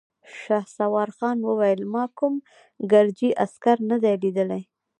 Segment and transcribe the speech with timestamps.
[0.39, 2.33] شهسوارخان وويل: ما کوم
[2.91, 4.61] ګرجۍ عسکر نه دی ليدلی!